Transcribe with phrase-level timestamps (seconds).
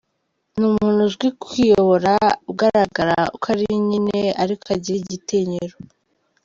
[0.57, 2.13] Ni umuntu uzi kwiyobora,
[2.51, 5.75] ugaragara uko ari nyine ariko agira igitinyiro.